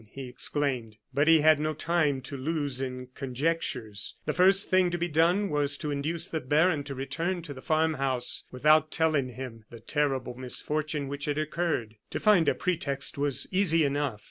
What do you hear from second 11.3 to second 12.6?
occurred. To find a